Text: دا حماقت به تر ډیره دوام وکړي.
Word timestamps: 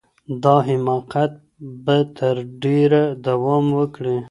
دا 0.43 0.55
حماقت 0.69 1.31
به 1.85 1.97
تر 2.17 2.35
ډیره 2.63 3.01
دوام 3.27 3.65
وکړي. 3.79 4.17